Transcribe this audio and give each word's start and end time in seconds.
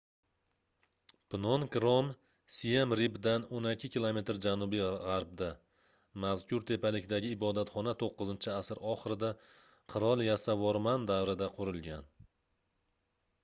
pnon 1.33 1.65
krom 1.73 2.07
siem 2.59 2.95
reapdan 2.99 3.45
12 3.59 3.91
km 3.95 4.19
janubi-gʻarbda 4.45 5.49
mazkur 6.25 6.65
tepalikdagi 6.71 7.31
ibodatxona 7.35 7.95
9-asr 8.05 8.83
oxirida 8.95 9.31
qirol 9.97 10.25
yasovorman 10.31 11.07
davrida 11.15 11.51
qurilgan 11.61 12.11